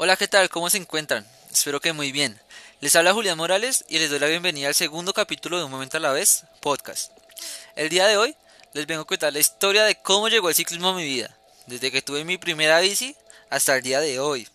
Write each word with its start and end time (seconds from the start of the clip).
Hola, 0.00 0.16
¿qué 0.16 0.28
tal? 0.28 0.48
¿Cómo 0.48 0.70
se 0.70 0.76
encuentran? 0.76 1.26
Espero 1.52 1.80
que 1.80 1.92
muy 1.92 2.12
bien. 2.12 2.40
Les 2.80 2.94
habla 2.94 3.12
Julián 3.12 3.36
Morales 3.36 3.84
y 3.88 3.98
les 3.98 4.08
doy 4.08 4.20
la 4.20 4.28
bienvenida 4.28 4.68
al 4.68 4.74
segundo 4.76 5.12
capítulo 5.12 5.58
de 5.58 5.64
Un 5.64 5.72
Momento 5.72 5.96
a 5.96 6.00
la 6.00 6.12
Vez, 6.12 6.44
podcast. 6.60 7.10
El 7.74 7.88
día 7.88 8.06
de 8.06 8.16
hoy 8.16 8.36
les 8.74 8.86
vengo 8.86 9.02
a 9.02 9.06
contar 9.06 9.32
la 9.32 9.40
historia 9.40 9.82
de 9.82 9.96
cómo 9.96 10.28
llegó 10.28 10.50
el 10.50 10.54
ciclismo 10.54 10.90
a 10.90 10.94
mi 10.94 11.02
vida, 11.02 11.36
desde 11.66 11.90
que 11.90 12.00
tuve 12.00 12.24
mi 12.24 12.38
primera 12.38 12.78
bici 12.78 13.16
hasta 13.50 13.74
el 13.74 13.82
día 13.82 13.98
de 13.98 14.20
hoy, 14.20 14.46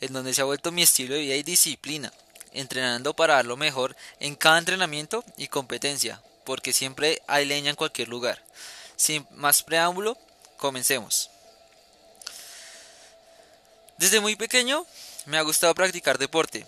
en 0.00 0.12
donde 0.12 0.34
se 0.34 0.42
ha 0.42 0.44
vuelto 0.44 0.70
mi 0.70 0.82
estilo 0.84 1.14
de 1.14 1.22
vida 1.22 1.34
y 1.34 1.42
disciplina, 1.42 2.12
entrenando 2.52 3.12
para 3.12 3.34
dar 3.34 3.44
lo 3.44 3.56
mejor 3.56 3.96
en 4.20 4.36
cada 4.36 4.58
entrenamiento 4.58 5.24
y 5.36 5.48
competencia, 5.48 6.22
porque 6.44 6.72
siempre 6.72 7.20
hay 7.26 7.44
leña 7.44 7.70
en 7.70 7.76
cualquier 7.76 8.06
lugar. 8.06 8.40
Sin 8.94 9.26
más 9.32 9.64
preámbulo, 9.64 10.16
comencemos. 10.58 11.31
Desde 14.02 14.18
muy 14.18 14.34
pequeño 14.34 14.84
me 15.26 15.38
ha 15.38 15.42
gustado 15.42 15.76
practicar 15.76 16.18
deporte. 16.18 16.66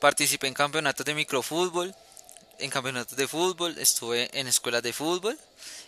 Participé 0.00 0.48
en 0.48 0.52
campeonatos 0.52 1.06
de 1.06 1.14
microfútbol, 1.14 1.94
en 2.58 2.68
campeonatos 2.68 3.16
de 3.16 3.26
fútbol, 3.26 3.78
estuve 3.78 4.28
en 4.38 4.46
escuelas 4.46 4.82
de 4.82 4.92
fútbol 4.92 5.38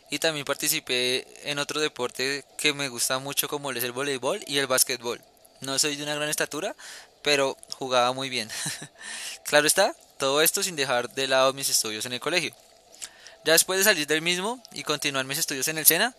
y 0.08 0.20
también 0.20 0.46
participé 0.46 1.26
en 1.50 1.58
otro 1.58 1.82
deporte 1.82 2.46
que 2.56 2.72
me 2.72 2.88
gusta 2.88 3.18
mucho 3.18 3.46
como 3.46 3.70
es 3.72 3.84
el 3.84 3.92
voleibol 3.92 4.42
y 4.46 4.56
el 4.56 4.68
básquetbol. 4.68 5.20
No 5.60 5.78
soy 5.78 5.96
de 5.96 6.02
una 6.02 6.14
gran 6.14 6.30
estatura, 6.30 6.74
pero 7.20 7.58
jugaba 7.72 8.14
muy 8.14 8.30
bien. 8.30 8.48
claro 9.44 9.66
está, 9.66 9.94
todo 10.18 10.40
esto 10.40 10.62
sin 10.62 10.76
dejar 10.76 11.10
de 11.10 11.28
lado 11.28 11.52
mis 11.52 11.68
estudios 11.68 12.06
en 12.06 12.14
el 12.14 12.20
colegio. 12.20 12.56
Ya 13.44 13.52
después 13.52 13.78
de 13.80 13.84
salir 13.84 14.06
del 14.06 14.22
mismo 14.22 14.62
y 14.72 14.82
continuar 14.82 15.26
mis 15.26 15.36
estudios 15.36 15.68
en 15.68 15.76
el 15.76 15.84
SENA, 15.84 16.16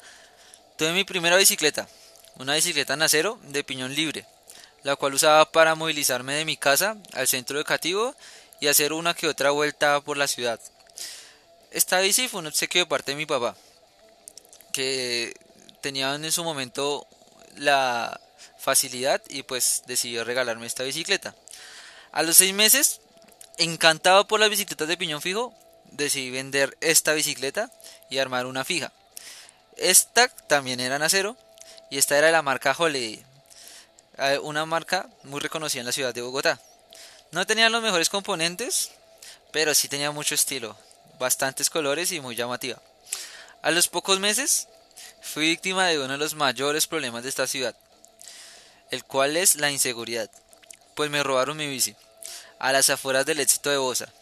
tuve 0.78 0.92
mi 0.92 1.04
primera 1.04 1.36
bicicleta, 1.36 1.88
una 2.36 2.54
bicicleta 2.54 2.94
en 2.94 3.02
acero 3.02 3.40
de 3.48 3.64
piñón 3.64 3.96
libre 3.96 4.24
la 4.84 4.96
cual 4.96 5.14
usaba 5.14 5.52
para 5.52 5.76
movilizarme 5.76 6.34
de 6.36 6.46
mi 6.46 6.58
casa 6.58 6.98
al 7.14 7.28
centro 7.28 7.58
educativo 7.58 8.16
y 8.60 8.68
hacer 8.68 8.94
una 8.94 9.14
que 9.14 9.28
otra 9.28 9.52
vuelta 9.52 10.02
por 10.02 10.18
la 10.18 10.28
ciudad. 10.28 10.60
Esta 11.72 12.00
bici 12.00 12.28
fue 12.28 12.42
un 12.42 12.48
obsequio 12.48 12.82
de 12.82 12.88
parte 12.88 13.12
de 13.12 13.18
mi 13.18 13.26
papá, 13.26 13.56
que 14.74 15.34
tenía 15.82 16.14
en 16.14 16.32
su 16.32 16.44
momento 16.44 17.08
la 17.56 18.20
facilidad 18.58 19.22
y 19.30 19.44
pues 19.44 19.84
decidió 19.88 20.24
regalarme 20.24 20.68
esta 20.68 20.84
bicicleta. 20.84 21.36
A 22.12 22.24
los 22.24 22.38
seis 22.38 22.54
meses, 22.54 23.02
encantado 23.58 24.28
por 24.28 24.40
las 24.40 24.50
bicicletas 24.50 24.88
de 24.88 24.98
piñón 24.98 25.22
fijo, 25.22 25.54
decidí 25.86 26.30
vender 26.30 26.78
esta 26.82 27.14
bicicleta 27.14 27.72
y 28.10 28.18
armar 28.18 28.46
una 28.46 28.66
fija. 28.66 28.92
Esta 29.78 30.28
también 30.28 30.80
era 30.80 30.98
en 30.98 31.04
acero 31.04 31.38
y 31.90 31.98
esta 31.98 32.18
era 32.18 32.28
de 32.28 32.34
la 32.34 32.42
marca 32.42 32.76
Holiday 32.78 33.24
una 34.44 34.66
marca 34.66 35.10
muy 35.24 35.40
reconocida 35.40 35.82
en 35.82 35.88
la 35.88 35.92
ciudad 35.92 36.14
de 36.14 36.22
Bogotá. 36.22 36.60
No 37.32 37.46
tenía 37.48 37.70
los 37.70 37.82
mejores 37.82 38.10
componentes, 38.10 38.92
pero 39.52 39.74
sí 39.74 39.88
tenía 39.88 40.12
mucho 40.12 40.36
estilo, 40.36 40.78
bastantes 41.20 41.70
colores 41.70 42.12
y 42.12 42.20
muy 42.20 42.36
llamativa. 42.36 42.82
A 43.62 43.72
los 43.72 43.88
pocos 43.88 44.20
meses 44.20 44.68
fui 45.22 45.50
víctima 45.50 45.88
de 45.88 46.00
uno 46.00 46.14
de 46.14 46.18
los 46.18 46.36
mayores 46.36 46.88
problemas 46.88 47.24
de 47.24 47.30
esta 47.30 47.48
ciudad, 47.48 47.76
el 48.90 49.04
cual 49.06 49.38
es 49.38 49.56
la 49.56 49.72
inseguridad, 49.72 50.30
pues 50.96 51.10
me 51.10 51.24
robaron 51.24 51.58
mi 51.58 51.68
bici 51.68 51.96
a 52.60 52.72
las 52.72 52.90
afueras 52.92 53.26
del 53.26 53.40
éxito 53.40 53.72
de 53.72 53.78
Bosa. 53.78 54.14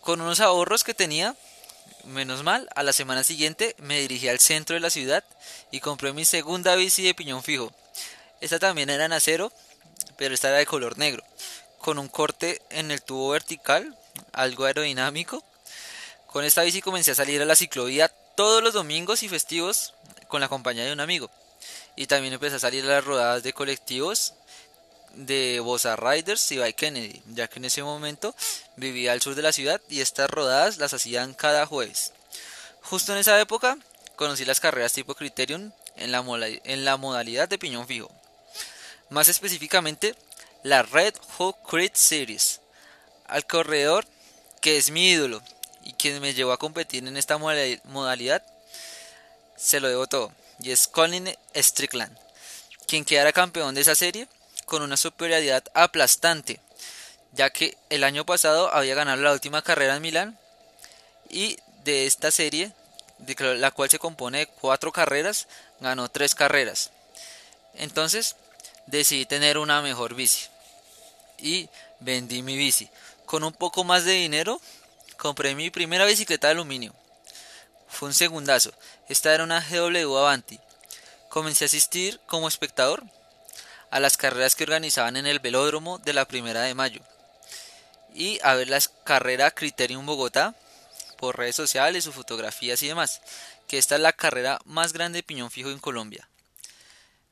Con 0.00 0.20
unos 0.20 0.40
ahorros 0.40 0.84
que 0.84 0.94
tenía, 0.94 1.34
menos 2.04 2.44
mal, 2.44 2.68
a 2.76 2.82
la 2.84 2.92
semana 2.92 3.24
siguiente 3.24 3.74
me 3.78 3.98
dirigí 4.00 4.28
al 4.28 4.38
centro 4.38 4.74
de 4.74 4.80
la 4.80 4.90
ciudad 4.90 5.24
y 5.72 5.80
compré 5.80 6.12
mi 6.12 6.24
segunda 6.24 6.76
bici 6.76 7.02
de 7.02 7.14
piñón 7.14 7.42
fijo, 7.42 7.72
esta 8.40 8.58
también 8.58 8.90
era 8.90 9.04
en 9.04 9.12
acero, 9.12 9.52
pero 10.16 10.34
esta 10.34 10.48
era 10.48 10.58
de 10.58 10.66
color 10.66 10.98
negro, 10.98 11.24
con 11.78 11.98
un 11.98 12.08
corte 12.08 12.62
en 12.70 12.90
el 12.90 13.02
tubo 13.02 13.30
vertical, 13.30 13.96
algo 14.32 14.64
aerodinámico. 14.64 15.44
Con 16.26 16.44
esta 16.44 16.62
bici 16.62 16.80
comencé 16.80 17.12
a 17.12 17.16
salir 17.16 17.42
a 17.42 17.46
la 17.46 17.56
ciclovía 17.56 18.08
todos 18.36 18.62
los 18.62 18.74
domingos 18.74 19.22
y 19.22 19.28
festivos 19.28 19.94
con 20.28 20.40
la 20.40 20.48
compañía 20.48 20.84
de 20.84 20.92
un 20.92 21.00
amigo. 21.00 21.30
Y 21.96 22.06
también 22.06 22.34
empecé 22.34 22.56
a 22.56 22.60
salir 22.60 22.84
a 22.84 22.88
las 22.88 23.04
rodadas 23.04 23.42
de 23.42 23.52
colectivos 23.52 24.34
de 25.14 25.58
Bosa 25.60 25.96
Riders 25.96 26.52
y 26.52 26.58
By 26.58 26.74
Kennedy, 26.74 27.22
ya 27.26 27.48
que 27.48 27.58
en 27.58 27.64
ese 27.64 27.82
momento 27.82 28.36
vivía 28.76 29.12
al 29.12 29.22
sur 29.22 29.34
de 29.34 29.42
la 29.42 29.52
ciudad 29.52 29.80
y 29.88 30.00
estas 30.00 30.30
rodadas 30.30 30.78
las 30.78 30.94
hacían 30.94 31.34
cada 31.34 31.66
jueves. 31.66 32.12
Justo 32.82 33.12
en 33.12 33.18
esa 33.18 33.40
época 33.40 33.78
conocí 34.14 34.44
las 34.44 34.60
carreras 34.60 34.92
tipo 34.92 35.14
Criterion 35.14 35.74
en 35.96 36.12
la, 36.12 36.22
en 36.64 36.84
la 36.84 36.96
modalidad 36.96 37.48
de 37.48 37.58
piñón 37.58 37.88
fijo 37.88 38.17
más 39.10 39.28
específicamente 39.28 40.14
la 40.62 40.82
Red 40.82 41.14
Hook 41.36 41.56
Crit 41.68 41.94
Series, 41.94 42.60
al 43.26 43.46
corredor 43.46 44.06
que 44.60 44.76
es 44.76 44.90
mi 44.90 45.10
ídolo 45.10 45.42
y 45.82 45.92
quien 45.92 46.20
me 46.20 46.34
llevó 46.34 46.52
a 46.52 46.58
competir 46.58 47.06
en 47.06 47.16
esta 47.16 47.38
modalidad, 47.38 48.44
se 49.56 49.80
lo 49.80 49.88
debo 49.88 50.06
todo, 50.06 50.32
y 50.60 50.70
es 50.70 50.86
Colin 50.88 51.34
Strickland, 51.54 52.16
quien 52.86 53.04
quedara 53.04 53.32
campeón 53.32 53.74
de 53.74 53.80
esa 53.80 53.94
serie 53.94 54.28
con 54.66 54.82
una 54.82 54.96
superioridad 54.96 55.64
aplastante, 55.74 56.60
ya 57.32 57.50
que 57.50 57.76
el 57.90 58.04
año 58.04 58.26
pasado 58.26 58.72
había 58.72 58.94
ganado 58.94 59.22
la 59.22 59.32
última 59.32 59.62
carrera 59.62 59.96
en 59.96 60.02
Milán 60.02 60.38
y 61.30 61.58
de 61.84 62.06
esta 62.06 62.30
serie, 62.30 62.72
de 63.18 63.56
la 63.56 63.70
cual 63.70 63.90
se 63.90 63.98
compone 63.98 64.38
de 64.38 64.46
cuatro 64.46 64.92
carreras, 64.92 65.48
ganó 65.80 66.08
tres 66.08 66.34
carreras. 66.34 66.90
Entonces, 67.74 68.36
decidí 68.90 69.26
tener 69.26 69.58
una 69.58 69.82
mejor 69.82 70.14
bici 70.14 70.46
y 71.38 71.68
vendí 72.00 72.42
mi 72.42 72.56
bici. 72.56 72.88
Con 73.26 73.44
un 73.44 73.52
poco 73.52 73.84
más 73.84 74.04
de 74.04 74.12
dinero 74.12 74.60
compré 75.16 75.54
mi 75.54 75.70
primera 75.70 76.04
bicicleta 76.04 76.48
de 76.48 76.52
aluminio. 76.52 76.94
Fue 77.88 78.08
un 78.08 78.14
segundazo. 78.14 78.72
Esta 79.08 79.34
era 79.34 79.44
una 79.44 79.60
GW 79.60 80.16
Avanti. 80.16 80.58
Comencé 81.28 81.64
a 81.64 81.66
asistir 81.66 82.20
como 82.26 82.48
espectador 82.48 83.04
a 83.90 84.00
las 84.00 84.16
carreras 84.16 84.54
que 84.54 84.64
organizaban 84.64 85.16
en 85.16 85.26
el 85.26 85.40
velódromo 85.40 85.98
de 85.98 86.12
la 86.12 86.26
primera 86.26 86.62
de 86.62 86.74
mayo 86.74 87.02
y 88.14 88.40
a 88.42 88.54
ver 88.54 88.68
la 88.68 88.80
carrera 89.04 89.50
Criterium 89.50 90.04
Bogotá 90.04 90.54
por 91.16 91.38
redes 91.38 91.56
sociales, 91.56 92.04
sus 92.04 92.14
fotografías 92.14 92.82
y 92.82 92.88
demás, 92.88 93.20
que 93.66 93.78
esta 93.78 93.96
es 93.96 94.00
la 94.00 94.12
carrera 94.12 94.58
más 94.64 94.92
grande 94.92 95.18
de 95.18 95.22
piñón 95.22 95.50
fijo 95.50 95.70
en 95.70 95.78
Colombia. 95.78 96.28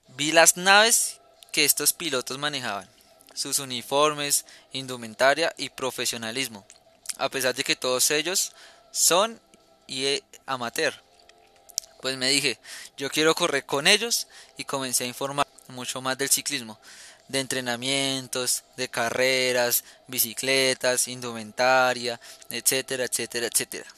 Vi 0.08 0.32
las 0.32 0.56
naves 0.56 1.20
que 1.56 1.64
estos 1.64 1.94
pilotos 1.94 2.36
manejaban, 2.36 2.86
sus 3.32 3.60
uniformes, 3.60 4.44
indumentaria 4.72 5.54
y 5.56 5.70
profesionalismo, 5.70 6.66
a 7.16 7.30
pesar 7.30 7.54
de 7.54 7.64
que 7.64 7.74
todos 7.74 8.10
ellos 8.10 8.52
son 8.90 9.40
y 9.86 10.04
e 10.04 10.22
amateur. 10.44 10.92
Pues 12.02 12.18
me 12.18 12.28
dije, 12.28 12.58
yo 12.98 13.08
quiero 13.08 13.34
correr 13.34 13.64
con 13.64 13.86
ellos 13.86 14.26
y 14.58 14.64
comencé 14.64 15.04
a 15.04 15.06
informar 15.06 15.46
mucho 15.68 16.02
más 16.02 16.18
del 16.18 16.28
ciclismo, 16.28 16.78
de 17.26 17.40
entrenamientos, 17.40 18.64
de 18.76 18.90
carreras, 18.90 19.82
bicicletas, 20.08 21.08
indumentaria, 21.08 22.20
etcétera, 22.50 23.06
etcétera, 23.06 23.46
etcétera. 23.46 23.90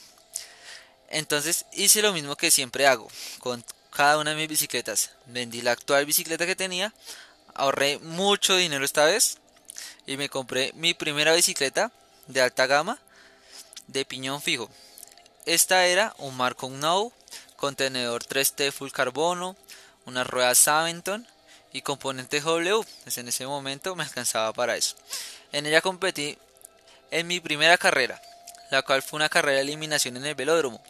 Entonces 1.09 1.65
hice 1.73 2.01
lo 2.01 2.13
mismo 2.13 2.37
que 2.37 2.51
siempre 2.51 2.87
hago 2.87 3.09
con 3.39 3.65
cada 3.91 4.17
una 4.17 4.29
de 4.29 4.37
mis 4.37 4.47
bicicletas. 4.47 5.11
Vendí 5.25 5.61
la 5.61 5.73
actual 5.73 6.05
bicicleta 6.05 6.45
que 6.45 6.55
tenía 6.55 6.93
ahorré 7.59 7.99
mucho 7.99 8.55
dinero 8.55 8.85
esta 8.85 9.05
vez 9.05 9.37
y 10.07 10.15
me 10.15 10.29
compré 10.29 10.71
mi 10.75 10.93
primera 10.93 11.33
bicicleta 11.33 11.91
de 12.27 12.41
alta 12.41 12.65
gama 12.67 12.99
de 13.87 14.05
piñón 14.05 14.41
fijo. 14.41 14.69
Esta 15.45 15.85
era 15.85 16.13
un 16.19 16.37
Marco 16.37 16.69
Now, 16.69 17.11
contenedor 17.57 18.23
3T 18.23 18.71
full 18.71 18.91
carbono, 18.91 19.57
unas 20.05 20.25
ruedas 20.25 20.57
Saventon 20.57 21.27
y 21.73 21.81
componentes 21.81 22.43
W. 22.43 22.85
Pues 23.03 23.17
en 23.17 23.27
ese 23.27 23.45
momento 23.45 23.95
me 23.95 24.03
alcanzaba 24.03 24.53
para 24.53 24.77
eso. 24.77 24.95
En 25.51 25.65
ella 25.65 25.81
competí 25.81 26.37
en 27.11 27.27
mi 27.27 27.41
primera 27.41 27.77
carrera, 27.77 28.21
la 28.71 28.83
cual 28.83 29.01
fue 29.01 29.17
una 29.17 29.29
carrera 29.29 29.57
de 29.57 29.63
eliminación 29.63 30.15
en 30.15 30.25
el 30.25 30.35
velódromo. 30.35 30.81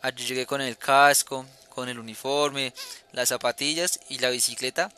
Allí 0.00 0.24
llegué 0.24 0.46
con 0.46 0.60
el 0.62 0.78
casco, 0.78 1.44
con 1.68 1.88
el 1.88 1.98
uniforme, 1.98 2.72
las 3.12 3.28
zapatillas 3.28 4.00
y 4.08 4.20
la 4.20 4.30
bicicleta 4.30 4.90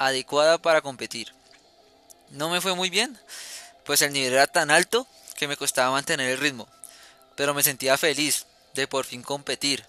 adecuada 0.00 0.56
para 0.58 0.80
competir. 0.80 1.32
No 2.30 2.48
me 2.48 2.60
fue 2.60 2.74
muy 2.74 2.88
bien, 2.88 3.18
pues 3.84 4.00
el 4.02 4.12
nivel 4.12 4.32
era 4.32 4.46
tan 4.46 4.70
alto 4.70 5.06
que 5.36 5.46
me 5.46 5.58
costaba 5.58 5.90
mantener 5.90 6.30
el 6.30 6.38
ritmo, 6.38 6.66
pero 7.36 7.54
me 7.54 7.62
sentía 7.62 7.98
feliz 7.98 8.46
de 8.74 8.88
por 8.88 9.04
fin 9.04 9.22
competir. 9.22 9.84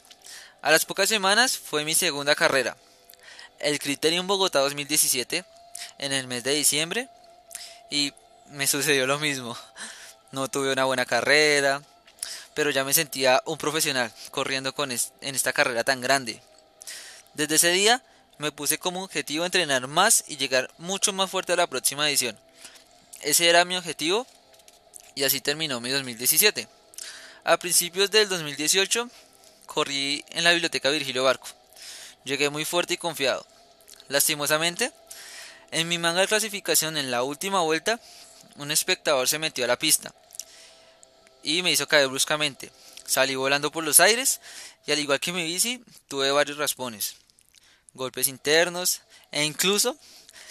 A 0.61 0.69
las 0.69 0.85
pocas 0.85 1.07
semanas 1.07 1.57
fue 1.57 1.85
mi 1.85 1.95
segunda 1.95 2.35
carrera, 2.35 2.75
el 3.59 3.79
Criterium 3.79 4.27
Bogotá 4.27 4.59
2017, 4.59 5.45
en 5.97 6.11
el 6.11 6.27
mes 6.27 6.43
de 6.43 6.53
diciembre, 6.55 7.07
y 7.89 8.13
me 8.47 8.67
sucedió 8.67 9.07
lo 9.07 9.17
mismo. 9.17 9.57
No 10.31 10.49
tuve 10.49 10.73
una 10.73 10.85
buena 10.85 11.05
carrera, 11.05 11.81
pero 12.53 12.69
ya 12.69 12.83
me 12.83 12.93
sentía 12.93 13.41
un 13.45 13.57
profesional 13.57 14.11
corriendo 14.31 14.73
en 14.77 15.35
esta 15.35 15.53
carrera 15.53 15.85
tan 15.85 16.01
grande. 16.01 16.41
Desde 17.33 17.55
ese 17.55 17.69
día 17.71 18.03
me 18.41 18.51
puse 18.51 18.77
como 18.77 19.03
objetivo 19.03 19.45
entrenar 19.45 19.87
más 19.87 20.25
y 20.27 20.35
llegar 20.35 20.69
mucho 20.77 21.13
más 21.13 21.29
fuerte 21.29 21.53
a 21.53 21.55
la 21.55 21.67
próxima 21.67 22.09
edición. 22.09 22.37
Ese 23.21 23.47
era 23.47 23.63
mi 23.63 23.77
objetivo 23.77 24.27
y 25.15 25.23
así 25.23 25.39
terminó 25.39 25.79
mi 25.79 25.89
2017. 25.89 26.67
A 27.43 27.57
principios 27.57 28.11
del 28.11 28.27
2018 28.27 29.09
corrí 29.65 30.25
en 30.29 30.43
la 30.43 30.51
biblioteca 30.51 30.89
Virgilio 30.89 31.23
Barco. 31.23 31.47
Llegué 32.23 32.49
muy 32.49 32.65
fuerte 32.65 32.95
y 32.95 32.97
confiado. 32.97 33.45
Lastimosamente, 34.09 34.91
en 35.71 35.87
mi 35.87 35.97
manga 35.97 36.21
de 36.21 36.27
clasificación 36.27 36.97
en 36.97 37.11
la 37.11 37.23
última 37.23 37.61
vuelta, 37.61 37.99
un 38.57 38.71
espectador 38.71 39.27
se 39.27 39.39
metió 39.39 39.63
a 39.63 39.67
la 39.67 39.79
pista 39.79 40.13
y 41.43 41.61
me 41.61 41.71
hizo 41.71 41.87
caer 41.87 42.07
bruscamente. 42.07 42.71
Salí 43.05 43.35
volando 43.35 43.71
por 43.71 43.83
los 43.83 43.99
aires 43.99 44.41
y 44.85 44.91
al 44.91 44.99
igual 44.99 45.19
que 45.19 45.31
mi 45.31 45.43
bici, 45.43 45.83
tuve 46.07 46.31
varios 46.31 46.57
raspones, 46.57 47.15
golpes 47.93 48.27
internos 48.27 49.01
e 49.31 49.43
incluso 49.43 49.97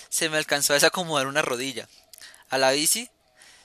se 0.08 0.28
me 0.28 0.38
alcanzó 0.38 0.72
a 0.72 0.74
desacomodar 0.74 1.26
una 1.26 1.42
rodilla. 1.42 1.88
A 2.48 2.58
la 2.58 2.72
bici 2.72 3.08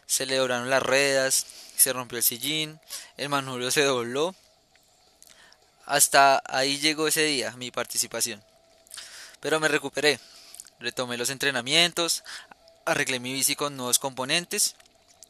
se 0.06 0.26
le 0.26 0.38
dobraron 0.38 0.70
las 0.70 0.84
ruedas, 0.84 1.46
se 1.76 1.92
rompió 1.92 2.18
el 2.18 2.24
sillín, 2.24 2.80
el 3.18 3.30
manubrio 3.30 3.72
se 3.72 3.84
dobló. 3.84 4.36
Hasta 5.86 6.42
ahí 6.48 6.80
llegó 6.80 7.08
ese 7.08 7.24
día 7.24 7.52
mi 7.58 7.72
participación. 7.72 8.44
Pero 9.40 9.60
me 9.60 9.68
recuperé, 9.68 10.20
retomé 10.80 11.18
los 11.18 11.30
entrenamientos, 11.30 12.24
arreglé 12.86 13.20
mi 13.20 13.34
bici 13.34 13.56
con 13.56 13.76
nuevos 13.76 14.00
componentes 14.00 14.76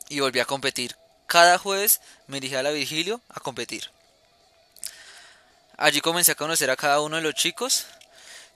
y 0.09 0.19
volví 0.19 0.39
a 0.39 0.45
competir. 0.45 0.95
Cada 1.27 1.57
jueves 1.57 2.01
me 2.27 2.39
dirigí 2.39 2.55
a 2.55 2.63
la 2.63 2.71
Vigilio 2.71 3.21
a 3.29 3.39
competir. 3.39 3.89
Allí 5.77 5.99
comencé 5.99 6.33
a 6.33 6.35
conocer 6.35 6.69
a 6.69 6.77
cada 6.77 7.01
uno 7.01 7.17
de 7.17 7.21
los 7.21 7.33
chicos 7.33 7.85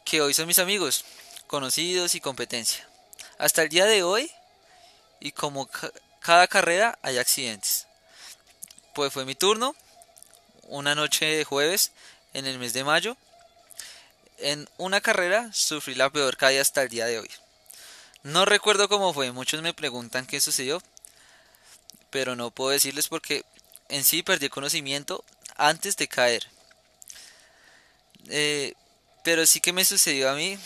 que 0.05 0.21
hoy 0.21 0.33
son 0.33 0.47
mis 0.47 0.59
amigos, 0.59 1.05
conocidos 1.47 2.15
y 2.15 2.21
competencia. 2.21 2.87
Hasta 3.37 3.63
el 3.63 3.69
día 3.69 3.85
de 3.85 4.03
hoy, 4.03 4.31
y 5.19 5.31
como 5.31 5.69
cada 6.19 6.47
carrera 6.47 6.97
hay 7.01 7.17
accidentes. 7.17 7.87
Pues 8.93 9.13
fue 9.13 9.25
mi 9.25 9.35
turno, 9.35 9.75
una 10.63 10.95
noche 10.95 11.25
de 11.25 11.43
jueves 11.43 11.91
en 12.33 12.45
el 12.45 12.59
mes 12.59 12.73
de 12.73 12.83
mayo. 12.83 13.17
En 14.37 14.69
una 14.77 15.01
carrera 15.01 15.49
sufrí 15.53 15.95
la 15.95 16.09
peor 16.09 16.37
caída 16.37 16.61
hasta 16.61 16.83
el 16.83 16.89
día 16.89 17.05
de 17.05 17.19
hoy. 17.19 17.29
No 18.23 18.45
recuerdo 18.45 18.89
cómo 18.89 19.13
fue, 19.13 19.31
muchos 19.31 19.61
me 19.61 19.73
preguntan 19.73 20.25
qué 20.25 20.41
sucedió, 20.41 20.81
pero 22.09 22.35
no 22.35 22.51
puedo 22.51 22.71
decirles 22.71 23.07
porque 23.07 23.45
en 23.87 24.03
sí 24.03 24.23
perdí 24.23 24.49
conocimiento 24.49 25.23
antes 25.55 25.95
de 25.97 26.07
caer. 26.07 26.47
Eh, 28.27 28.73
pero 29.29 29.45
sí 29.45 29.61
que 29.61 29.73
me 29.73 29.85
sucedió 29.85 30.27
a 30.31 30.33
mí. 30.33 30.57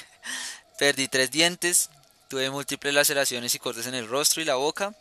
perdí 0.78 1.08
tres 1.08 1.30
dientes, 1.30 1.90
tuve 2.26 2.48
múltiples 2.48 2.94
laceraciones 2.94 3.54
y 3.54 3.58
cortes 3.58 3.86
en 3.86 3.94
el 3.94 4.08
rostro 4.08 4.40
y 4.40 4.46
la 4.46 4.54
boca, 4.54 4.94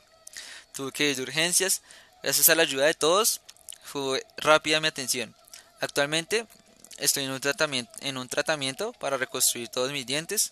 tuve 0.73 0.91
que 0.91 1.09
ir 1.09 1.15
de 1.15 1.21
urgencias. 1.21 1.83
Gracias 2.21 2.49
a 2.49 2.55
la 2.55 2.63
ayuda 2.63 2.87
de 2.87 2.93
todos, 2.93 3.39
fue 3.81 4.25
rápida 4.35 4.81
mi 4.81 4.89
atención. 4.89 5.33
Actualmente 5.79 6.45
estoy 6.97 7.23
en 7.23 7.31
un 8.17 8.27
tratamiento, 8.27 8.91
para 8.99 9.15
reconstruir 9.15 9.69
todos 9.69 9.93
mis 9.93 10.05
dientes. 10.05 10.51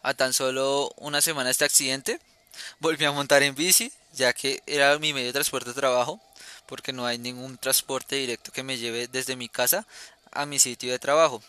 A 0.00 0.14
tan 0.14 0.32
solo 0.32 0.94
una 0.96 1.20
semana 1.20 1.48
de 1.48 1.52
este 1.52 1.66
accidente, 1.66 2.20
volví 2.78 3.04
a 3.04 3.12
montar 3.12 3.42
en 3.42 3.54
bici, 3.54 3.92
ya 4.14 4.32
que 4.32 4.62
era 4.66 4.98
mi 4.98 5.12
medio 5.12 5.26
de 5.26 5.34
transporte 5.34 5.68
de 5.68 5.74
trabajo, 5.74 6.22
porque 6.66 6.94
no 6.94 7.04
hay 7.04 7.18
ningún 7.18 7.58
transporte 7.58 8.16
directo 8.16 8.50
que 8.50 8.62
me 8.62 8.78
lleve 8.78 9.08
desde 9.08 9.36
mi 9.36 9.50
casa 9.50 9.86
a 10.32 10.46
mi 10.46 10.58
sitio 10.58 10.92
de 10.92 10.98
trabajo. 10.98 11.42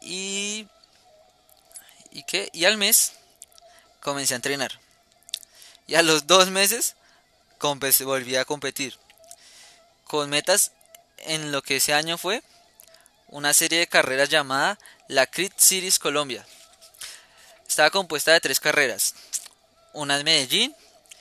Y 0.00 0.66
y 2.10 2.24
qué 2.24 2.50
y 2.52 2.64
al 2.66 2.76
mes 2.76 3.12
comencé 4.00 4.34
a 4.34 4.36
entrenar. 4.36 4.78
Y 5.86 5.94
a 5.94 6.02
los 6.02 6.26
dos 6.26 6.50
meses 6.50 6.94
volví 8.04 8.36
a 8.36 8.44
competir. 8.44 8.98
Con 10.04 10.30
metas 10.30 10.72
en 11.18 11.52
lo 11.52 11.62
que 11.62 11.76
ese 11.76 11.94
año 11.94 12.18
fue 12.18 12.42
una 13.28 13.54
serie 13.54 13.78
de 13.78 13.86
carreras 13.86 14.28
llamada 14.28 14.78
la 15.08 15.26
Crit 15.26 15.52
Series 15.56 15.98
Colombia. 15.98 16.44
Estaba 17.66 17.90
compuesta 17.90 18.32
de 18.32 18.40
tres 18.40 18.60
carreras, 18.60 19.14
una 19.94 20.18
en 20.18 20.24
Medellín 20.24 20.76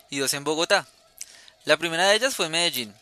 y 0.09 0.19
dos 0.19 0.33
en 0.33 0.43
Bogotá. 0.43 0.87
La 1.63 1.77
primera 1.77 2.07
de 2.07 2.15
ellas 2.15 2.35
fue 2.35 2.49
Medellín. 2.49 2.93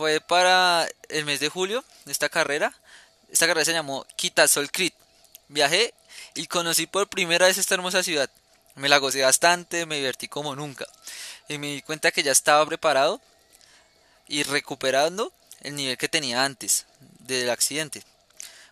Fue 0.00 0.18
para 0.18 0.88
el 1.10 1.26
mes 1.26 1.40
de 1.40 1.50
julio 1.50 1.84
esta 2.06 2.30
carrera. 2.30 2.74
Esta 3.30 3.46
carrera 3.46 3.66
se 3.66 3.74
llamó 3.74 4.06
Quitasol 4.16 4.70
Crit. 4.70 4.94
Viajé 5.48 5.92
y 6.34 6.46
conocí 6.46 6.86
por 6.86 7.10
primera 7.10 7.44
vez 7.44 7.58
esta 7.58 7.74
hermosa 7.74 8.02
ciudad. 8.02 8.30
Me 8.76 8.88
la 8.88 8.96
gocé 8.96 9.20
bastante, 9.20 9.84
me 9.84 9.96
divertí 9.96 10.26
como 10.26 10.56
nunca. 10.56 10.86
Y 11.50 11.58
me 11.58 11.66
di 11.66 11.82
cuenta 11.82 12.12
que 12.12 12.22
ya 12.22 12.32
estaba 12.32 12.64
preparado 12.64 13.20
y 14.26 14.42
recuperando 14.42 15.34
el 15.60 15.74
nivel 15.74 15.98
que 15.98 16.08
tenía 16.08 16.46
antes 16.46 16.86
del 17.18 17.50
accidente. 17.50 18.02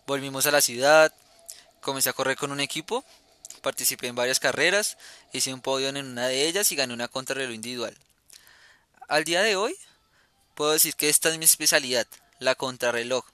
Volvimos 0.06 0.46
a 0.46 0.50
la 0.50 0.62
ciudad, 0.62 1.12
comencé 1.82 2.08
a 2.08 2.14
correr 2.14 2.38
con 2.38 2.52
un 2.52 2.60
equipo, 2.60 3.04
participé 3.60 4.06
en 4.06 4.14
varias 4.14 4.40
carreras, 4.40 4.96
hice 5.34 5.52
un 5.52 5.60
podio 5.60 5.90
en 5.90 5.98
una 5.98 6.26
de 6.28 6.48
ellas 6.48 6.72
y 6.72 6.76
gané 6.76 6.94
una 6.94 7.08
contrarreloj 7.08 7.54
individual. 7.54 7.94
Al 9.08 9.24
día 9.24 9.42
de 9.42 9.56
hoy, 9.56 9.76
puedo 10.58 10.72
decir 10.72 10.96
que 10.96 11.08
esta 11.08 11.28
es 11.28 11.38
mi 11.38 11.44
especialidad, 11.44 12.08
la 12.40 12.56
contrarreloj. 12.56 13.24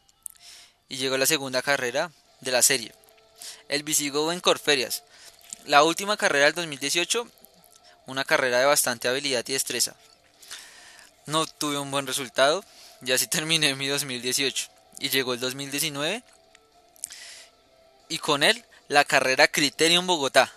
Y 0.91 0.99
llegó 0.99 1.17
la 1.17 1.25
segunda 1.25 1.63
carrera 1.63 2.13
de 2.43 2.53
la 2.53 2.61
serie, 2.61 2.95
el 3.71 3.83
Visigodo 3.83 4.31
en 4.31 4.41
Corferias. 4.41 5.05
La 5.65 5.85
última 5.85 6.19
carrera 6.19 6.45
del 6.45 6.55
2018, 6.55 7.27
una 8.05 8.25
carrera 8.25 8.59
de 8.59 8.67
bastante 8.67 9.09
habilidad 9.09 9.43
y 9.49 9.55
destreza. 9.55 9.97
No 11.25 11.47
tuve 11.47 11.79
un 11.79 11.91
buen 11.91 12.07
resultado, 12.07 12.63
ya 13.01 13.15
así 13.15 13.27
terminé 13.39 13.75
mi 13.75 13.89
2018 13.89 14.69
y 14.99 15.09
llegó 15.09 15.33
el 15.33 15.41
2019 15.41 16.23
y 18.11 18.19
con 18.19 18.43
él 18.43 18.63
la 18.89 19.07
carrera 19.07 19.49
Criterium 19.49 20.07
Bogotá, 20.07 20.53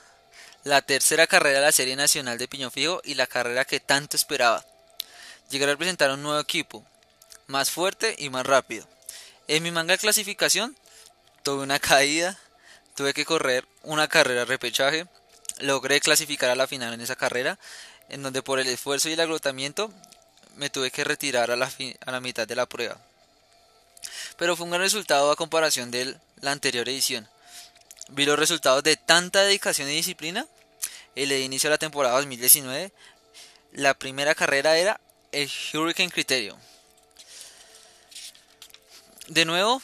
la 0.66 0.81
tercera 0.81 1.28
carrera 1.28 1.60
de 1.60 1.66
la 1.68 1.72
Serie 1.72 1.96
Nacional 1.96 2.38
de 2.38 2.50
Piñón 2.50 2.72
Fijo 2.72 3.00
y 3.06 3.14
la 3.14 3.25
carrera 3.25 3.64
que 3.64 3.80
tanto 3.80 4.18
esperaba. 4.18 4.66
Llegué 5.50 5.64
a 5.64 5.68
representar 5.68 6.12
un 6.12 6.24
nuevo 6.24 6.40
equipo, 6.40 6.86
más 7.48 7.72
fuerte 7.72 8.16
y 8.18 8.30
más 8.30 8.46
rápido. 8.46 8.88
En 9.48 9.64
mi 9.64 9.72
manga 9.72 9.94
de 9.94 9.98
clasificación 9.98 10.76
tuve 11.44 11.64
una 11.64 11.80
caída, 11.80 12.38
tuve 12.95 13.14
que 13.14 13.26
correr 13.26 13.66
una 13.83 14.07
carrera 14.07 14.45
repechaje, 14.45 15.07
logré 15.60 16.02
clasificar 16.02 16.50
a 16.50 16.56
la 16.56 16.68
final 16.68 16.94
en 16.94 17.02
esa 17.02 17.16
carrera, 17.16 17.57
en 18.10 18.24
donde 18.24 18.42
por 18.42 18.60
el 18.60 18.68
esfuerzo 18.68 19.10
y 19.10 19.14
el 19.14 19.19
agotamiento 19.19 19.92
me 20.56 20.69
tuve 20.69 20.92
que 20.92 21.04
retirar 21.04 21.52
a 21.52 21.56
la, 21.56 21.71
a 22.06 22.12
la 22.12 22.19
mitad 22.19 22.48
de 22.48 22.56
la 22.56 22.66
prueba. 22.66 22.98
Pero 24.38 24.56
fue 24.56 24.66
un 24.66 24.71
gran 24.71 24.81
resultado 24.81 25.31
a 25.31 25.36
comparación 25.36 25.92
de 25.92 26.18
la 26.42 26.52
anterior 26.52 26.88
edición. 26.90 27.28
Vi 28.10 28.26
los 28.26 28.40
resultados 28.40 28.83
de 28.83 28.95
tanta 28.95 29.44
dedicación 29.44 29.90
y 29.90 29.94
disciplina 29.95 30.45
di 31.26 31.44
inicio 31.44 31.69
a 31.69 31.71
la 31.71 31.78
temporada 31.78 32.16
2019. 32.16 32.92
La 33.74 33.94
primera 33.95 34.36
carrera 34.36 34.78
era 34.78 35.00
el 35.31 35.50
Hurricane 35.74 36.10
Criterium. 36.10 36.57
De 39.28 39.46
nuevo, 39.46 39.81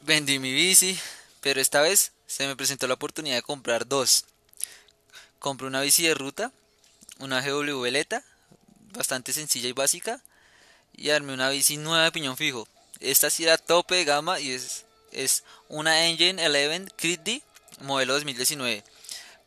vendí 0.00 0.38
mi 0.38 0.52
bici, 0.52 0.98
pero 1.40 1.60
esta 1.60 1.80
vez 1.80 2.12
se 2.26 2.46
me 2.46 2.56
presentó 2.56 2.86
la 2.86 2.94
oportunidad 2.94 3.36
de 3.36 3.42
comprar 3.42 3.86
dos. 3.86 4.24
Compré 5.38 5.66
una 5.66 5.80
bici 5.80 6.02
de 6.06 6.14
ruta, 6.14 6.52
una 7.18 7.40
GW 7.40 7.80
Veleta, 7.80 8.24
bastante 8.92 9.32
sencilla 9.32 9.68
y 9.68 9.72
básica, 9.72 10.22
y 10.96 11.10
armé 11.10 11.32
una 11.32 11.50
bici 11.50 11.76
nueva 11.76 12.04
de 12.04 12.12
piñón 12.12 12.36
fijo. 12.36 12.68
Esta 13.00 13.30
sí 13.30 13.44
era 13.44 13.58
tope 13.58 13.96
de 13.96 14.04
gama 14.04 14.38
y 14.40 14.52
es, 14.52 14.84
es 15.12 15.44
una 15.68 16.06
Engine 16.06 16.44
11 16.46 16.92
Crit 16.96 17.20
D 17.22 17.42
modelo 17.80 18.14
2019 18.14 18.84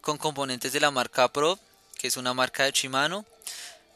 con 0.02 0.18
componentes 0.18 0.72
de 0.74 0.80
la 0.80 0.92
marca 0.92 1.32
Pro, 1.32 1.60
que 1.98 2.08
es 2.08 2.18
una 2.18 2.34
marca 2.34 2.64
de 2.64 2.72
Shimano, 2.72 3.26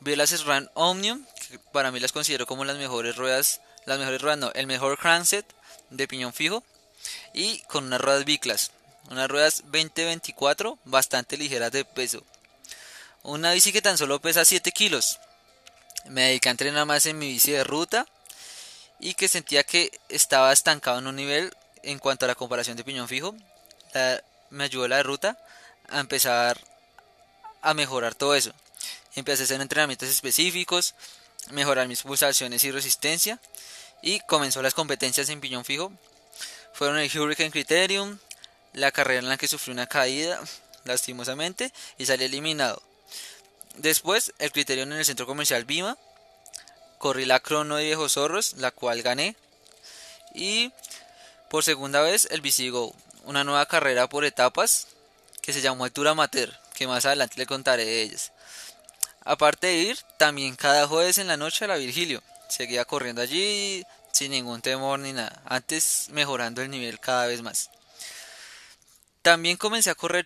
las 0.04 0.32
SRAM 0.32 0.68
Omnium, 0.74 1.26
que 1.48 1.60
para 1.60 1.92
mí 1.92 2.00
las 2.00 2.12
considero 2.12 2.46
como 2.46 2.66
las 2.66 2.78
mejores 2.78 3.16
ruedas, 3.16 3.62
las 3.86 4.00
mejores 4.00 4.22
ruedas, 4.22 4.40
no, 4.40 4.52
el 4.54 4.68
mejor 4.68 4.98
crankset 4.98 5.46
de 5.90 6.08
piñón 6.08 6.34
fijo 6.34 6.64
y 7.34 7.60
con 7.62 7.86
unas 7.86 8.02
ruedas 8.02 8.26
biclas. 8.26 8.72
Unas 9.10 9.30
ruedas 9.30 9.64
2024 9.66 10.80
bastante 10.86 11.38
ligeras 11.38 11.72
de 11.72 11.86
peso. 11.86 12.24
Una 13.24 13.52
bici 13.52 13.72
que 13.72 13.82
tan 13.82 13.98
solo 13.98 14.20
pesa 14.20 14.46
7 14.46 14.72
kilos. 14.72 15.20
Me 16.06 16.24
dediqué 16.24 16.50
a 16.50 16.52
entrenar 16.52 16.86
más 16.86 17.06
en 17.06 17.20
mi 17.20 17.28
bici 17.28 17.52
de 17.52 17.64
ruta 17.64 18.08
y 19.00 19.14
que 19.14 19.28
sentía 19.28 19.64
que 19.64 19.92
estaba 20.10 20.54
estancado 20.54 21.00
en 21.00 21.08
un 21.08 21.16
nivel 21.16 21.56
en 21.84 22.00
cuanto 22.00 22.26
a 22.26 22.28
la 22.28 22.36
comparación 22.36 22.78
de 22.78 22.84
piñón 22.84 23.08
fijo. 23.08 23.36
me 24.50 24.64
ayudó 24.64 24.88
la 24.88 24.98
de 24.98 25.04
ruta 25.04 25.38
a 25.90 26.00
empezar 26.00 26.60
a 27.62 27.74
mejorar 27.74 28.16
todo 28.16 28.36
eso. 28.36 28.54
Empecé 29.16 29.44
a 29.44 29.46
hacer 29.46 29.62
entrenamientos 29.62 30.10
específicos, 30.10 30.96
mejorar 31.52 31.88
mis 31.88 32.04
pulsaciones 32.04 32.64
y 32.64 32.72
resistencia 32.72 33.40
y 34.02 34.20
comenzó 34.22 34.62
las 34.62 34.74
competencias 34.74 35.30
en 35.30 35.42
piñón 35.42 35.66
fijo 35.66 35.92
fueron 36.74 36.98
el 36.98 37.20
Hurricane 37.20 37.52
Criterium, 37.52 38.18
la 38.74 38.92
carrera 38.92 39.20
en 39.20 39.30
la 39.30 39.38
que 39.38 39.48
sufrió 39.48 39.74
una 39.74 39.88
caída, 39.88 40.40
lastimosamente, 40.86 41.72
y 41.98 42.06
salió 42.06 42.26
eliminado. 42.26 42.82
Después, 43.76 44.34
el 44.40 44.52
Criterium 44.52 44.92
en 44.92 45.00
el 45.00 45.06
centro 45.06 45.26
comercial 45.26 45.66
Vima, 45.66 45.98
corrí 46.98 47.26
la 47.26 47.40
crono 47.40 47.78
de 47.78 47.86
Viejos 47.86 48.14
Zorros, 48.14 48.54
la 48.54 48.72
cual 48.72 49.02
gané, 49.02 49.36
y 50.34 50.72
por 51.50 51.64
segunda 51.64 52.02
vez 52.02 52.28
el 52.32 52.42
Visigo, 52.42 52.96
una 53.26 53.44
nueva 53.44 53.66
carrera 53.66 54.08
por 54.08 54.26
etapas 54.26 54.88
que 55.42 55.54
se 55.54 55.62
llamó 55.62 55.84
Altura 55.84 56.12
Amateur, 56.12 56.58
que 56.74 56.88
más 56.88 57.06
adelante 57.06 57.36
le 57.38 57.46
contaré 57.46 57.86
de 57.86 58.02
ellas. 58.02 58.32
Aparte 59.24 59.68
de 59.68 59.76
ir, 59.76 60.00
también 60.18 60.56
cada 60.56 60.88
jueves 60.88 61.18
en 61.18 61.28
la 61.28 61.38
noche 61.38 61.66
a 61.66 61.68
la 61.68 61.78
Virgilio. 61.78 62.24
Seguía 62.50 62.86
corriendo 62.86 63.22
allí 63.22 63.84
sin 64.12 64.32
ningún 64.32 64.62
temor 64.62 65.00
ni 65.00 65.14
nada, 65.14 65.42
antes 65.46 66.08
mejorando 66.10 66.62
el 66.62 66.70
nivel 66.70 67.00
cada 67.00 67.28
vez 67.28 67.42
más. 67.42 67.70
También 69.22 69.58
comencé 69.58 69.90
a 69.90 69.96
correr 69.96 70.26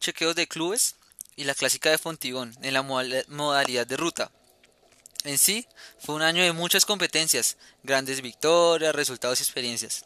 chequeos 0.00 0.34
de 0.34 0.46
clubes 0.46 0.94
y 1.34 1.44
la 1.44 1.54
clásica 1.54 1.90
de 1.90 1.98
Fontigón 1.98 2.56
en 2.62 2.72
la 2.72 2.82
modalidad 2.82 3.86
de 3.86 3.96
ruta. 3.96 4.30
En 5.24 5.38
sí, 5.38 5.66
fue 5.98 6.14
un 6.14 6.22
año 6.22 6.42
de 6.42 6.52
muchas 6.52 6.86
competencias, 6.86 7.56
grandes 7.82 8.22
victorias, 8.22 8.94
resultados 8.94 9.40
y 9.40 9.42
experiencias. 9.42 10.04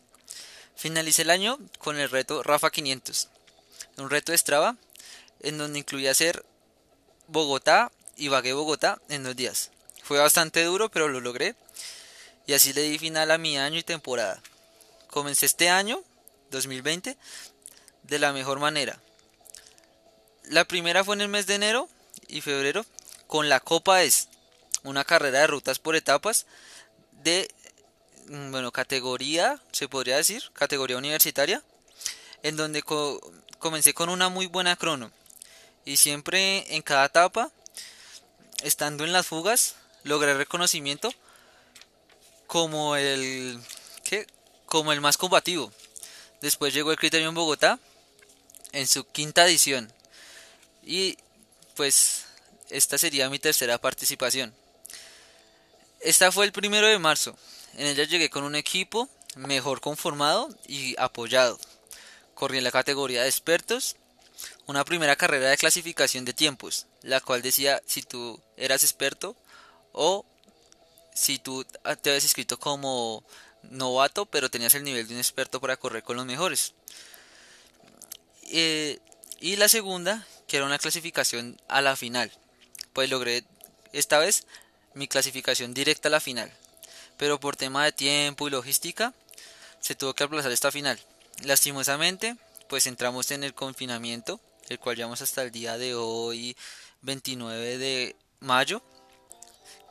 Finalicé 0.77 1.23
el 1.23 1.31
año 1.31 1.59
con 1.79 1.99
el 1.99 2.09
reto 2.09 2.43
Rafa 2.43 2.71
500, 2.71 3.29
un 3.99 4.09
reto 4.09 4.33
de 4.33 4.39
Strava 4.39 4.77
en 5.41 5.59
donde 5.59 5.79
incluía 5.79 6.11
hacer 6.11 6.45
Bogotá 7.29 7.93
y 8.21 8.29
Bagué 8.29 8.53
Bogotá 8.53 9.01
en 9.09 9.25
dos 9.25 9.35
días. 9.35 9.71
Fue 10.03 10.19
bastante 10.19 10.63
duro, 10.63 10.91
pero 10.91 11.09
lo 11.09 11.21
logré 11.21 11.57
y 12.47 12.53
así 12.53 12.73
le 12.75 12.83
di 12.83 12.99
final 12.99 13.31
a 13.31 13.39
mi 13.39 13.57
año 13.57 13.79
y 13.79 13.83
temporada. 13.83 14.43
Comencé 15.09 15.47
este 15.47 15.71
año, 15.71 16.03
2020, 16.51 17.17
de 18.03 18.19
la 18.19 18.33
mejor 18.33 18.61
manera. 18.61 19.01
La 20.45 20.67
primera 20.67 21.03
fue 21.03 21.15
en 21.15 21.23
el 21.23 21.29
mes 21.29 21.47
de 21.47 21.55
enero 21.55 21.89
y 22.29 22.43
febrero 22.43 22.85
con 23.27 23.49
la 23.49 23.61
Copa 23.61 24.03
Es, 24.03 24.29
una 24.83 25.05
carrera 25.05 25.41
de 25.41 25.47
rutas 25.47 25.79
por 25.79 25.97
etapas 25.97 26.47
de 27.23 27.49
mm, 28.27 28.51
bueno, 28.51 28.71
categoría, 28.71 29.63
se 29.73 29.89
podría 29.89 30.17
decir, 30.17 30.43
categoría 30.53 30.99
universitaria, 30.99 31.63
en 32.43 32.57
donde 32.57 32.83
comencé 33.59 33.95
con 33.95 34.11
una 34.11 34.29
muy 34.29 34.47
buena 34.47 34.77
crono 34.77 35.11
y 35.85 35.97
siempre 35.97 36.75
en 36.75 36.83
cada 36.83 37.07
etapa, 37.07 37.51
estando 38.63 39.05
en 39.05 39.13
las 39.13 39.27
fugas, 39.27 39.77
logré 40.05 40.35
reconocimiento 40.35 41.13
como 42.47 42.97
el 42.97 43.61
¿qué? 44.05 44.27
como 44.67 44.93
el 44.93 45.01
más 45.01 45.17
combativo. 45.17 45.73
Después 46.41 46.73
llegó 46.73 46.91
el 46.91 46.99
criterio 46.99 47.29
en 47.29 47.35
Bogotá 47.35 47.79
en 48.73 48.87
su 48.87 49.05
quinta 49.05 49.45
edición 49.47 49.93
y 50.83 51.19
pues 51.77 52.25
esta 52.71 52.99
sería 52.99 53.31
mi 53.31 53.39
tercera 53.39 53.79
participación. 53.79 54.55
Esta 56.01 56.33
fue 56.33 56.47
el 56.47 56.53
primero 56.53 56.87
de 56.87 56.99
marzo. 56.99 57.37
En 57.75 57.87
ella 57.87 58.05
llegué 58.05 58.31
con 58.31 58.45
un 58.45 58.55
equipo 58.55 59.09
mejor 59.37 59.81
conformado 59.81 60.49
y 60.67 60.95
apoyado. 60.99 61.59
Corrí 62.35 62.59
en 62.59 62.65
la 62.65 62.71
categoría 62.71 63.23
de 63.23 63.29
expertos 63.29 63.97
una 64.67 64.85
primera 64.85 65.17
carrera 65.17 65.51
de 65.51 65.57
clasificación 65.57 66.25
de 66.25 66.33
tiempos, 66.33 66.87
la 67.03 67.21
cual 67.21 67.43
decía 67.43 67.83
si 67.87 68.03
tú 68.03 68.41
eras 68.57 68.83
experto 68.83 69.37
o 69.93 70.25
si 71.15 71.39
tú 71.39 71.65
te 71.65 72.11
habías 72.11 72.25
inscrito 72.25 72.59
como 72.59 73.25
novato, 73.63 74.27
pero 74.27 74.51
tenías 74.51 74.75
el 74.75 74.85
nivel 74.85 75.07
de 75.07 75.15
un 75.15 75.21
experto 75.21 75.61
para 75.61 75.77
correr 75.77 76.03
con 76.03 76.17
los 76.17 76.27
mejores. 76.27 76.75
Eh, 78.53 78.99
y 79.41 79.57
la 79.57 79.69
segunda, 79.69 80.27
que 80.47 80.57
era 80.57 80.67
una 80.67 80.79
clasificación 80.79 81.61
a 81.69 81.81
la 81.81 81.97
final. 81.97 82.33
Pues 82.93 83.09
logré 83.09 83.45
esta 83.93 84.19
vez 84.19 84.47
mi 84.95 85.09
clasificación 85.09 85.75
directa 85.75 86.09
a 86.09 86.11
la 86.11 86.21
final. 86.21 86.53
Pero 87.17 87.41
por 87.41 87.57
tema 87.57 87.85
de 87.85 87.93
tiempo 87.93 88.49
y 88.49 88.51
logística, 88.51 89.15
se 89.81 89.95
tuvo 89.95 90.15
que 90.15 90.25
aplazar 90.25 90.53
esta 90.53 90.73
final. 90.73 90.99
Lastimosamente, 91.45 92.37
pues 92.71 92.87
entramos 92.87 93.33
en 93.33 93.43
el 93.43 93.53
confinamiento, 93.53 94.41
el 94.69 94.79
cual 94.79 94.95
llevamos 94.95 95.21
hasta 95.21 95.43
el 95.43 95.51
día 95.51 95.77
de 95.77 95.97
hoy, 95.97 96.57
29 97.03 97.79
de 97.79 98.17
mayo, 98.39 98.81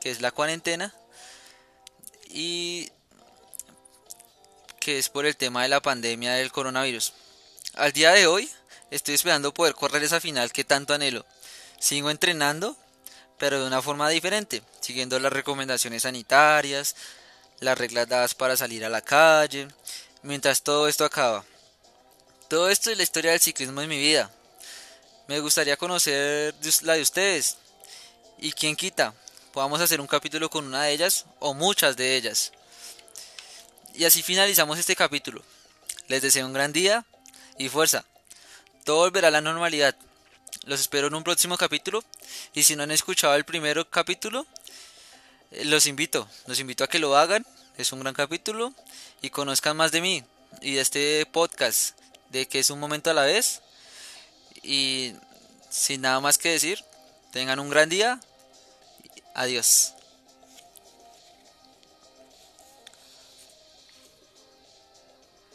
que 0.00 0.10
es 0.10 0.22
la 0.22 0.30
cuarentena, 0.30 0.94
y 2.30 2.90
que 4.80 4.98
es 4.98 5.10
por 5.10 5.26
el 5.26 5.36
tema 5.36 5.62
de 5.62 5.68
la 5.68 5.82
pandemia 5.82 6.32
del 6.32 6.50
coronavirus. 6.50 7.12
Al 7.74 7.92
día 7.92 8.12
de 8.12 8.26
hoy, 8.26 8.50
estoy 8.90 9.14
esperando 9.14 9.52
poder 9.52 9.74
correr 9.74 10.02
esa 10.02 10.18
final 10.18 10.50
que 10.50 10.64
tanto 10.64 10.94
anhelo. 10.94 11.26
Sigo 11.78 12.10
entrenando, 12.10 12.78
pero 13.38 13.60
de 13.60 13.66
una 13.66 13.82
forma 13.82 14.08
diferente, 14.08 14.62
siguiendo 14.80 15.18
las 15.18 15.34
recomendaciones 15.34 16.04
sanitarias, 16.04 16.96
las 17.58 17.76
reglas 17.76 18.08
dadas 18.08 18.34
para 18.34 18.56
salir 18.56 18.86
a 18.86 18.88
la 18.88 19.02
calle, 19.02 19.68
mientras 20.22 20.62
todo 20.62 20.88
esto 20.88 21.04
acaba. 21.04 21.44
Todo 22.50 22.68
esto 22.68 22.90
es 22.90 22.96
la 22.96 23.04
historia 23.04 23.30
del 23.30 23.38
ciclismo 23.38 23.80
en 23.80 23.88
mi 23.88 23.96
vida. 23.96 24.28
Me 25.28 25.38
gustaría 25.38 25.76
conocer 25.76 26.52
la 26.82 26.94
de 26.94 27.02
ustedes. 27.02 27.58
Y 28.38 28.50
quien 28.50 28.74
quita, 28.74 29.14
podamos 29.52 29.80
hacer 29.80 30.00
un 30.00 30.08
capítulo 30.08 30.50
con 30.50 30.66
una 30.66 30.82
de 30.82 30.92
ellas 30.92 31.26
o 31.38 31.54
muchas 31.54 31.96
de 31.96 32.16
ellas. 32.16 32.50
Y 33.94 34.04
así 34.04 34.24
finalizamos 34.24 34.80
este 34.80 34.96
capítulo. 34.96 35.44
Les 36.08 36.22
deseo 36.22 36.44
un 36.44 36.52
gran 36.52 36.72
día 36.72 37.06
y 37.56 37.68
fuerza. 37.68 38.04
Todo 38.82 38.96
volverá 38.96 39.28
a 39.28 39.30
la 39.30 39.40
normalidad. 39.40 39.94
Los 40.64 40.80
espero 40.80 41.06
en 41.06 41.14
un 41.14 41.22
próximo 41.22 41.56
capítulo. 41.56 42.02
Y 42.52 42.64
si 42.64 42.74
no 42.74 42.82
han 42.82 42.90
escuchado 42.90 43.36
el 43.36 43.44
primer 43.44 43.86
capítulo, 43.88 44.44
eh, 45.52 45.66
los 45.66 45.86
invito. 45.86 46.28
Los 46.46 46.58
invito 46.58 46.82
a 46.82 46.88
que 46.88 46.98
lo 46.98 47.16
hagan. 47.16 47.46
Es 47.76 47.92
un 47.92 48.00
gran 48.00 48.14
capítulo. 48.14 48.74
Y 49.22 49.30
conozcan 49.30 49.76
más 49.76 49.92
de 49.92 50.00
mí 50.00 50.24
y 50.60 50.74
de 50.74 50.80
este 50.80 51.26
podcast. 51.26 51.99
De 52.30 52.48
que 52.48 52.58
es 52.58 52.70
un 52.70 52.80
momento 52.80 53.10
a 53.10 53.14
la 53.14 53.24
vez. 53.24 53.60
Y 54.62 55.14
sin 55.68 56.00
nada 56.00 56.20
más 56.20 56.38
que 56.38 56.50
decir, 56.50 56.84
tengan 57.32 57.60
un 57.60 57.70
gran 57.70 57.88
día 57.88 58.20
Adiós. 59.34 59.94